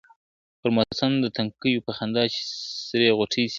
پر 0.59 0.69
موسم 0.75 1.11
د 1.19 1.25
توتکیو 1.35 1.85
په 1.87 1.91
خندا 1.97 2.23
چي 2.33 2.41
سرې 2.87 3.09
غوټۍ 3.17 3.43
سي, 3.47 3.49